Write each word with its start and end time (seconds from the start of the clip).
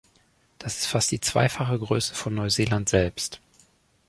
Das 0.57 0.79
ist 0.79 0.87
fast 0.87 1.11
die 1.11 1.21
zweifache 1.21 1.77
Größe 1.77 2.15
von 2.15 2.33
Neuseeland 2.33 2.89
selbst. 2.89 3.39